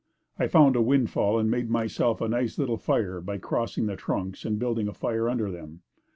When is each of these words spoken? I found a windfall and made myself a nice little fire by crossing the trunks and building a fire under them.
I 0.39 0.47
found 0.47 0.75
a 0.75 0.81
windfall 0.81 1.37
and 1.37 1.51
made 1.51 1.69
myself 1.69 2.21
a 2.21 2.27
nice 2.27 2.57
little 2.57 2.77
fire 2.77 3.21
by 3.21 3.37
crossing 3.37 3.85
the 3.85 3.95
trunks 3.95 4.45
and 4.45 4.57
building 4.57 4.87
a 4.87 4.93
fire 4.93 5.29
under 5.29 5.51
them. 5.51 5.83